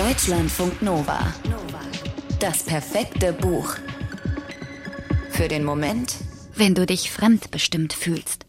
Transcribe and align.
Deutschlandfunk 0.00 0.80
Nova. 0.80 1.20
Das 2.38 2.62
perfekte 2.62 3.34
Buch. 3.34 3.74
Für 5.30 5.46
den 5.46 5.62
Moment, 5.62 6.14
wenn 6.54 6.74
du 6.74 6.86
dich 6.86 7.10
fremdbestimmt 7.10 7.92
fühlst. 7.92 8.46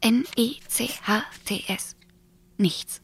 N-I-C-H-T-S. 0.00 1.96
Nichts. 2.56 3.02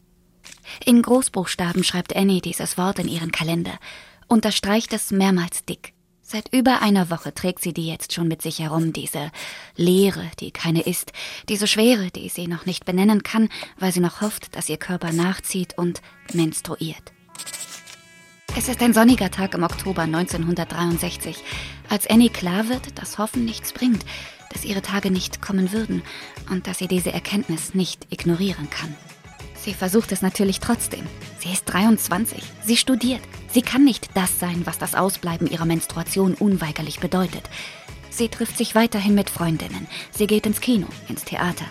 In 0.83 1.03
Großbuchstaben 1.03 1.83
schreibt 1.83 2.15
Annie 2.15 2.41
dieses 2.41 2.79
Wort 2.79 2.97
in 2.97 3.07
ihren 3.07 3.31
Kalender, 3.31 3.77
unterstreicht 4.27 4.91
es 4.91 5.11
mehrmals 5.11 5.63
dick. 5.65 5.93
Seit 6.23 6.51
über 6.51 6.81
einer 6.81 7.11
Woche 7.11 7.35
trägt 7.35 7.61
sie 7.61 7.73
die 7.73 7.85
jetzt 7.85 8.11
schon 8.11 8.27
mit 8.27 8.41
sich 8.41 8.57
herum, 8.57 8.91
diese 8.91 9.31
Leere, 9.75 10.31
die 10.39 10.49
keine 10.49 10.81
ist, 10.81 11.13
diese 11.47 11.67
Schwere, 11.67 12.09
die 12.09 12.29
sie 12.29 12.47
noch 12.47 12.65
nicht 12.65 12.85
benennen 12.85 13.21
kann, 13.21 13.49
weil 13.77 13.91
sie 13.91 13.99
noch 13.99 14.21
hofft, 14.21 14.55
dass 14.55 14.67
ihr 14.67 14.77
Körper 14.77 15.11
nachzieht 15.11 15.77
und 15.77 16.01
menstruiert. 16.33 17.13
Es 18.57 18.67
ist 18.67 18.81
ein 18.81 18.93
sonniger 18.93 19.31
Tag 19.31 19.53
im 19.53 19.63
Oktober 19.63 20.01
1963, 20.01 21.37
als 21.87 22.09
Annie 22.09 22.29
klar 22.29 22.67
wird, 22.67 22.99
dass 22.99 23.17
Hoffen 23.17 23.45
nichts 23.45 23.71
bringt, 23.71 24.03
dass 24.51 24.65
ihre 24.65 24.81
Tage 24.81 25.11
nicht 25.11 25.41
kommen 25.41 25.71
würden 25.71 26.01
und 26.49 26.67
dass 26.67 26.79
sie 26.79 26.87
diese 26.87 27.13
Erkenntnis 27.13 27.73
nicht 27.73 28.07
ignorieren 28.09 28.69
kann. 28.69 28.95
Sie 29.55 29.73
versucht 29.73 30.11
es 30.11 30.21
natürlich 30.21 30.59
trotzdem. 30.59 31.05
Sie 31.37 31.51
ist 31.51 31.65
23. 31.65 32.43
Sie 32.65 32.75
studiert. 32.75 33.21
Sie 33.51 33.61
kann 33.61 33.83
nicht 33.83 34.09
das 34.13 34.39
sein, 34.39 34.61
was 34.65 34.77
das 34.77 34.95
Ausbleiben 34.95 35.47
ihrer 35.47 35.65
Menstruation 35.65 36.33
unweigerlich 36.33 36.99
bedeutet. 36.99 37.43
Sie 38.09 38.29
trifft 38.29 38.57
sich 38.57 38.75
weiterhin 38.75 39.15
mit 39.15 39.29
Freundinnen. 39.29 39.87
Sie 40.11 40.27
geht 40.27 40.45
ins 40.45 40.59
Kino, 40.59 40.87
ins 41.07 41.23
Theater. 41.23 41.65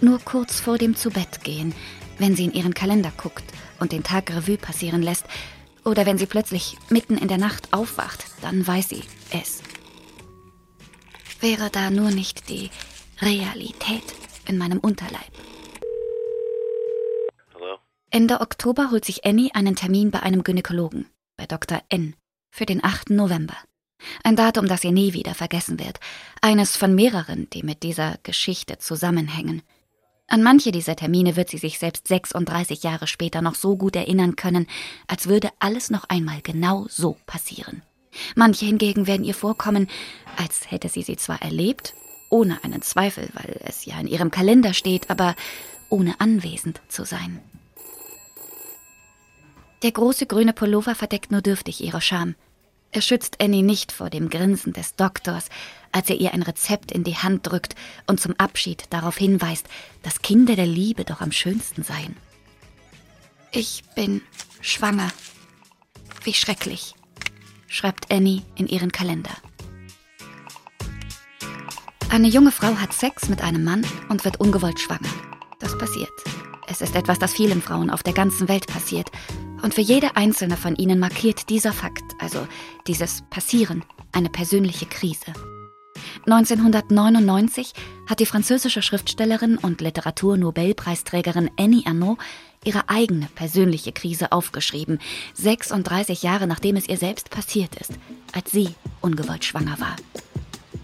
Nur 0.00 0.18
kurz 0.18 0.60
vor 0.60 0.76
dem 0.76 0.96
Zubettgehen, 0.96 1.74
wenn 2.18 2.36
sie 2.36 2.44
in 2.44 2.52
ihren 2.52 2.74
Kalender 2.74 3.12
guckt 3.16 3.44
und 3.80 3.92
den 3.92 4.02
Tag 4.02 4.30
Revue 4.30 4.58
passieren 4.58 5.02
lässt, 5.02 5.24
oder 5.84 6.04
wenn 6.04 6.18
sie 6.18 6.26
plötzlich 6.26 6.76
mitten 6.88 7.16
in 7.16 7.28
der 7.28 7.38
Nacht 7.38 7.72
aufwacht, 7.72 8.26
dann 8.42 8.66
weiß 8.66 8.88
sie 8.88 9.04
es. 9.30 9.62
Wäre 11.40 11.70
da 11.70 11.90
nur 11.90 12.10
nicht 12.10 12.48
die 12.48 12.70
Realität 13.20 14.02
in 14.46 14.58
meinem 14.58 14.78
Unterleib. 14.78 15.30
Ende 18.10 18.40
Oktober 18.40 18.90
holt 18.90 19.04
sich 19.04 19.24
Annie 19.24 19.54
einen 19.54 19.76
Termin 19.76 20.10
bei 20.10 20.20
einem 20.20 20.42
Gynäkologen, 20.42 21.06
bei 21.36 21.46
Dr. 21.46 21.82
N, 21.88 22.14
für 22.50 22.64
den 22.64 22.82
8. 22.82 23.10
November. 23.10 23.56
Ein 24.24 24.36
Datum, 24.36 24.68
das 24.68 24.80
sie 24.82 24.92
nie 24.92 25.12
wieder 25.12 25.34
vergessen 25.34 25.78
wird. 25.78 26.00
Eines 26.40 26.76
von 26.76 26.94
mehreren, 26.94 27.48
die 27.50 27.62
mit 27.62 27.82
dieser 27.82 28.18
Geschichte 28.22 28.78
zusammenhängen. 28.78 29.62
An 30.28 30.42
manche 30.42 30.72
dieser 30.72 30.96
Termine 30.96 31.36
wird 31.36 31.50
sie 31.50 31.58
sich 31.58 31.78
selbst 31.78 32.08
36 32.08 32.82
Jahre 32.82 33.06
später 33.06 33.42
noch 33.42 33.54
so 33.54 33.76
gut 33.76 33.94
erinnern 33.94 34.34
können, 34.34 34.66
als 35.06 35.28
würde 35.28 35.50
alles 35.60 35.90
noch 35.90 36.04
einmal 36.04 36.40
genau 36.42 36.86
so 36.88 37.16
passieren. 37.26 37.82
Manche 38.34 38.66
hingegen 38.66 39.06
werden 39.06 39.24
ihr 39.24 39.34
vorkommen, 39.34 39.88
als 40.36 40.70
hätte 40.70 40.88
sie 40.88 41.02
sie 41.02 41.16
zwar 41.16 41.42
erlebt, 41.42 41.94
ohne 42.28 42.62
einen 42.64 42.82
Zweifel, 42.82 43.28
weil 43.34 43.60
es 43.64 43.84
ja 43.84 44.00
in 44.00 44.08
ihrem 44.08 44.30
Kalender 44.30 44.74
steht, 44.74 45.10
aber 45.10 45.36
ohne 45.90 46.18
anwesend 46.20 46.80
zu 46.88 47.04
sein. 47.04 47.40
Der 49.82 49.92
große 49.92 50.26
grüne 50.26 50.52
Pullover 50.52 50.94
verdeckt 50.94 51.30
nur 51.30 51.42
dürftig 51.42 51.84
ihre 51.84 52.00
Scham. 52.00 52.34
Er 52.92 53.02
schützt 53.02 53.40
Annie 53.40 53.62
nicht 53.62 53.92
vor 53.92 54.10
dem 54.10 54.30
Grinsen 54.30 54.72
des 54.72 54.96
Doktors, 54.96 55.48
als 55.92 56.08
er 56.10 56.16
ihr 56.16 56.32
ein 56.32 56.42
Rezept 56.42 56.92
in 56.92 57.04
die 57.04 57.16
Hand 57.16 57.46
drückt 57.46 57.74
und 58.06 58.20
zum 58.20 58.34
Abschied 58.38 58.84
darauf 58.90 59.16
hinweist, 59.16 59.66
dass 60.02 60.22
Kinder 60.22 60.56
der 60.56 60.66
Liebe 60.66 61.04
doch 61.04 61.20
am 61.20 61.32
schönsten 61.32 61.82
seien. 61.82 62.16
Ich 63.52 63.82
bin 63.94 64.22
schwanger. 64.60 65.10
Wie 66.24 66.34
schrecklich, 66.34 66.94
schreibt 67.68 68.12
Annie 68.12 68.42
in 68.56 68.66
ihren 68.66 68.92
Kalender. 68.92 69.30
Eine 72.08 72.28
junge 72.28 72.52
Frau 72.52 72.76
hat 72.76 72.92
Sex 72.92 73.28
mit 73.28 73.42
einem 73.42 73.64
Mann 73.64 73.84
und 74.08 74.24
wird 74.24 74.38
ungewollt 74.40 74.80
schwanger. 74.80 75.08
Das 75.58 75.76
passiert. 75.76 76.12
Es 76.68 76.80
ist 76.80 76.94
etwas, 76.94 77.18
das 77.18 77.32
vielen 77.32 77.62
Frauen 77.62 77.90
auf 77.90 78.02
der 78.02 78.12
ganzen 78.12 78.48
Welt 78.48 78.66
passiert. 78.66 79.10
Und 79.62 79.74
für 79.74 79.80
jede 79.80 80.16
einzelne 80.16 80.56
von 80.56 80.76
ihnen 80.76 80.98
markiert 80.98 81.48
dieser 81.48 81.72
Fakt, 81.72 82.05
also 82.18 82.46
dieses 82.86 83.22
Passieren, 83.30 83.84
eine 84.12 84.30
persönliche 84.30 84.86
Krise. 84.86 85.32
1999 86.26 87.72
hat 88.08 88.20
die 88.20 88.26
französische 88.26 88.82
Schriftstellerin 88.82 89.58
und 89.58 89.80
Literaturnobelpreisträgerin 89.80 91.50
Annie 91.58 91.86
Arnaud 91.86 92.18
ihre 92.64 92.88
eigene 92.88 93.28
persönliche 93.34 93.92
Krise 93.92 94.32
aufgeschrieben, 94.32 94.98
36 95.34 96.22
Jahre 96.22 96.46
nachdem 96.46 96.76
es 96.76 96.88
ihr 96.88 96.96
selbst 96.96 97.30
passiert 97.30 97.76
ist, 97.76 97.92
als 98.32 98.50
sie 98.50 98.74
ungewollt 99.00 99.44
schwanger 99.44 99.78
war. 99.78 99.96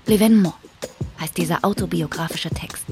L'événement 0.06 0.54
heißt 1.20 1.36
dieser 1.36 1.64
autobiografische 1.64 2.50
Text. 2.50 2.84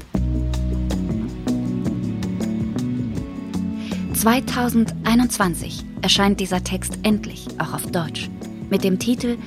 2021 4.21 5.83
erscheint 6.03 6.41
dieser 6.41 6.63
Text 6.63 6.99
endlich 7.05 7.47
auch 7.57 7.73
auf 7.73 7.87
Deutsch 7.87 8.29
mit 8.69 8.85
dem 8.85 8.99
Titel 8.99 9.39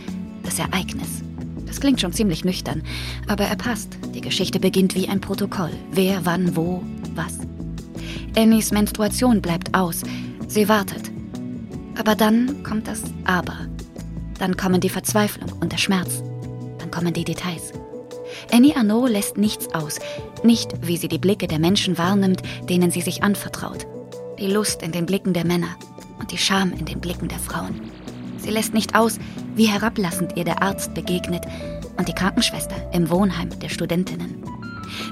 Das 0.42 0.58
Ereignis. 0.58 1.22
Das 1.68 1.80
klingt 1.80 2.02
schon 2.02 2.12
ziemlich 2.12 2.44
nüchtern, 2.44 2.82
aber 3.28 3.44
er 3.44 3.56
passt. 3.56 4.00
Die 4.16 4.22
Geschichte 4.22 4.60
beginnt 4.60 4.96
wie 4.96 5.08
ein 5.08 5.22
Protokoll. 5.22 5.70
Wer, 5.92 6.26
wann, 6.26 6.56
wo, 6.56 6.82
was. 7.14 7.38
Annies 8.36 8.72
Menstruation 8.72 9.44
bleibt 9.44 9.76
aus. 9.76 10.02
Sie 10.48 10.68
wartet. 10.68 11.12
Aber 12.00 12.16
dann 12.16 12.64
kommt 12.64 12.88
das 12.88 13.04
Aber. 13.26 13.68
Dann 14.40 14.58
kommen 14.58 14.82
die 14.82 14.90
Verzweiflung 14.90 15.52
und 15.62 15.72
der 15.72 15.78
Schmerz. 15.78 16.24
Dann 16.80 16.90
kommen 16.90 17.14
die 17.14 17.26
Details. 17.26 17.74
Annie 18.52 18.76
Arnaud 18.76 19.12
lässt 19.12 19.38
nichts 19.38 19.72
aus. 19.76 20.00
Nicht, 20.44 20.72
wie 20.82 20.98
sie 20.98 21.10
die 21.10 21.20
Blicke 21.20 21.46
der 21.46 21.60
Menschen 21.60 22.00
wahrnimmt, 22.00 22.42
denen 22.68 22.90
sie 22.90 23.02
sich 23.02 23.22
anvertraut 23.22 23.86
die 24.44 24.52
Lust 24.52 24.84
in 24.84 24.92
den 24.92 25.06
Blicken 25.06 25.34
der 25.34 25.46
Männer 25.46 25.78
und 26.20 26.30
die 26.34 26.38
Scham 26.38 26.74
in 26.74 26.84
den 26.84 27.00
Blicken 27.00 27.30
der 27.30 27.40
Frauen. 27.40 27.80
Sie 28.38 28.50
lässt 28.50 28.74
nicht 28.74 28.94
aus, 28.94 29.18
wie 29.56 29.68
herablassend 29.68 30.36
ihr 30.36 30.44
der 30.44 30.62
Arzt 30.62 30.94
begegnet 30.94 31.46
und 31.98 32.10
die 32.10 32.14
Krankenschwester 32.14 32.76
im 32.92 33.10
Wohnheim 33.10 33.58
der 33.62 33.70
Studentinnen. 33.70 34.44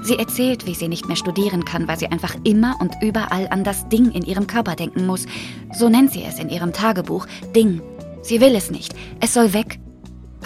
Sie 0.02 0.18
erzählt, 0.18 0.66
wie 0.66 0.74
sie 0.74 0.88
nicht 0.88 1.08
mehr 1.08 1.16
studieren 1.16 1.64
kann, 1.64 1.88
weil 1.88 1.98
sie 1.98 2.08
einfach 2.08 2.34
immer 2.44 2.76
und 2.78 2.94
überall 3.00 3.48
an 3.48 3.64
das 3.64 3.88
Ding 3.88 4.12
in 4.12 4.22
ihrem 4.22 4.46
Körper 4.46 4.76
denken 4.76 5.06
muss. 5.06 5.24
So 5.72 5.88
nennt 5.88 6.12
sie 6.12 6.24
es 6.24 6.38
in 6.38 6.50
ihrem 6.50 6.74
Tagebuch, 6.74 7.26
Ding. 7.56 7.80
Sie 8.20 8.38
will 8.42 8.54
es 8.54 8.70
nicht, 8.70 8.94
es 9.20 9.32
soll 9.32 9.54
weg. 9.54 9.78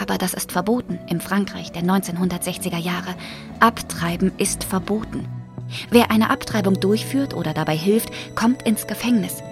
Aber 0.01 0.17
das 0.17 0.33
ist 0.33 0.53
verboten 0.53 1.01
im 1.11 1.19
Frankreich 1.19 1.73
der 1.73 1.83
1960er 1.83 2.79
Jahre. 2.79 3.17
Abtreiben 3.59 4.31
ist 4.39 4.63
verboten. 4.63 5.27
Wer 5.91 6.11
eine 6.11 6.31
Abtreibung 6.31 6.81
durchführt 6.81 7.35
oder 7.35 7.55
dabei 7.55 7.77
hilft, 7.77 8.11
kommt 8.35 8.63
ins 8.63 8.87
Gefängnis. 8.87 9.43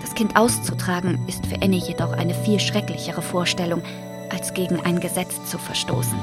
Das 0.00 0.14
Kind 0.14 0.36
auszutragen 0.36 1.18
ist 1.26 1.46
für 1.46 1.62
Annie 1.62 1.80
jedoch 1.80 2.12
eine 2.12 2.34
viel 2.34 2.60
schrecklichere 2.60 3.22
Vorstellung, 3.22 3.82
als 4.30 4.54
gegen 4.54 4.80
ein 4.80 5.00
Gesetz 5.00 5.44
zu 5.50 5.58
verstoßen. 5.58 6.18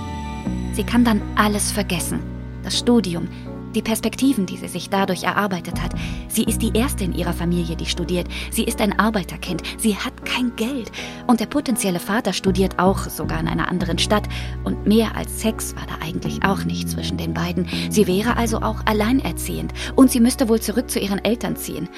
Sie 0.74 0.84
kann 0.84 1.03
dann 1.03 1.22
alles 1.35 1.72
vergessen. 1.72 2.19
Das 2.63 2.78
Studium, 2.78 3.28
die 3.75 3.81
Perspektiven, 3.81 4.45
die 4.45 4.57
sie 4.57 4.67
sich 4.67 4.89
dadurch 4.89 5.23
erarbeitet 5.23 5.81
hat. 5.81 5.93
Sie 6.27 6.43
ist 6.43 6.61
die 6.61 6.71
erste 6.73 7.03
in 7.03 7.13
ihrer 7.13 7.33
Familie, 7.33 7.75
die 7.75 7.85
studiert. 7.85 8.27
Sie 8.51 8.63
ist 8.63 8.81
ein 8.81 8.97
Arbeiterkind. 8.97 9.63
Sie 9.77 9.95
hat 9.95 10.25
kein 10.25 10.55
Geld. 10.55 10.91
Und 11.27 11.39
der 11.39 11.45
potenzielle 11.45 11.99
Vater 11.99 12.33
studiert 12.33 12.79
auch, 12.79 12.99
sogar 13.09 13.39
in 13.39 13.47
einer 13.47 13.69
anderen 13.69 13.97
Stadt. 13.97 14.27
Und 14.63 14.85
mehr 14.85 15.15
als 15.15 15.41
Sex 15.41 15.75
war 15.75 15.85
da 15.87 16.05
eigentlich 16.05 16.43
auch 16.43 16.63
nicht 16.63 16.89
zwischen 16.89 17.17
den 17.17 17.33
beiden. 17.33 17.67
Sie 17.89 18.07
wäre 18.07 18.37
also 18.37 18.61
auch 18.61 18.85
alleinerziehend. 18.85 19.73
Und 19.95 20.11
sie 20.11 20.19
müsste 20.19 20.49
wohl 20.49 20.59
zurück 20.59 20.89
zu 20.89 20.99
ihren 20.99 21.23
Eltern 21.23 21.55
ziehen. 21.55 21.89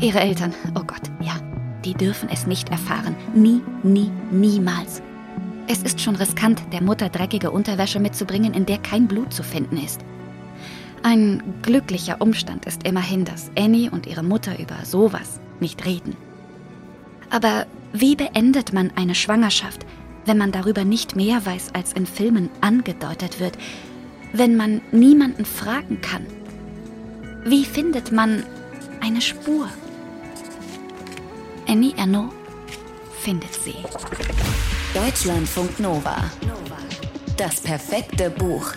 Ihre 0.00 0.20
Eltern, 0.20 0.54
oh 0.74 0.84
Gott, 0.86 1.10
ja, 1.20 1.40
die 1.84 1.94
dürfen 1.94 2.28
es 2.30 2.46
nicht 2.46 2.68
erfahren. 2.70 3.14
Nie, 3.34 3.62
nie, 3.82 4.10
niemals. 4.30 5.02
Es 5.68 5.82
ist 5.82 6.00
schon 6.00 6.14
riskant, 6.14 6.62
der 6.72 6.82
Mutter 6.82 7.08
dreckige 7.08 7.50
Unterwäsche 7.50 7.98
mitzubringen, 7.98 8.54
in 8.54 8.66
der 8.66 8.78
kein 8.78 9.08
Blut 9.08 9.32
zu 9.32 9.42
finden 9.42 9.78
ist. 9.78 10.00
Ein 11.08 11.40
glücklicher 11.62 12.20
Umstand 12.20 12.66
ist 12.66 12.82
immerhin, 12.82 13.24
dass 13.24 13.52
Annie 13.56 13.92
und 13.92 14.08
ihre 14.08 14.24
Mutter 14.24 14.58
über 14.58 14.84
sowas 14.84 15.38
nicht 15.60 15.86
reden. 15.86 16.16
Aber 17.30 17.68
wie 17.92 18.16
beendet 18.16 18.72
man 18.72 18.90
eine 18.96 19.14
Schwangerschaft, 19.14 19.86
wenn 20.24 20.36
man 20.36 20.50
darüber 20.50 20.82
nicht 20.82 21.14
mehr 21.14 21.46
weiß, 21.46 21.76
als 21.76 21.92
in 21.92 22.06
Filmen 22.06 22.50
angedeutet 22.60 23.38
wird, 23.38 23.56
wenn 24.32 24.56
man 24.56 24.80
niemanden 24.90 25.44
fragen 25.44 26.00
kann? 26.00 26.26
Wie 27.44 27.64
findet 27.64 28.10
man 28.10 28.42
eine 29.00 29.20
Spur? 29.20 29.68
Annie 31.68 31.94
Ernaux 31.96 32.34
findet 33.20 33.54
sie. 33.54 33.76
Deutschlandfunk 34.92 35.78
Nova. 35.78 36.16
Das 37.36 37.60
perfekte 37.60 38.28
Buch. 38.28 38.72